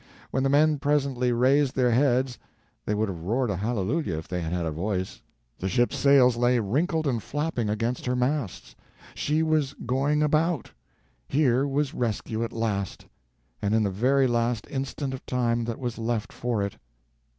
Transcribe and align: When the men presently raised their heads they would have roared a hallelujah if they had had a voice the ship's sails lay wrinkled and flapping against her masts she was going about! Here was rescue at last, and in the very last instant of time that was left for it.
When 0.31 0.41
the 0.41 0.49
men 0.49 0.79
presently 0.79 1.31
raised 1.31 1.75
their 1.75 1.91
heads 1.91 2.39
they 2.87 2.95
would 2.95 3.07
have 3.07 3.21
roared 3.21 3.51
a 3.51 3.55
hallelujah 3.57 4.17
if 4.17 4.27
they 4.27 4.41
had 4.41 4.51
had 4.51 4.65
a 4.65 4.71
voice 4.71 5.21
the 5.59 5.69
ship's 5.69 5.95
sails 5.95 6.35
lay 6.37 6.57
wrinkled 6.57 7.05
and 7.05 7.21
flapping 7.21 7.69
against 7.69 8.07
her 8.07 8.15
masts 8.15 8.75
she 9.13 9.43
was 9.43 9.75
going 9.85 10.23
about! 10.23 10.71
Here 11.27 11.67
was 11.67 11.93
rescue 11.93 12.43
at 12.43 12.51
last, 12.51 13.05
and 13.61 13.75
in 13.75 13.83
the 13.83 13.91
very 13.91 14.25
last 14.25 14.65
instant 14.71 15.13
of 15.13 15.23
time 15.27 15.65
that 15.65 15.77
was 15.77 15.99
left 15.99 16.33
for 16.33 16.63
it. 16.63 16.77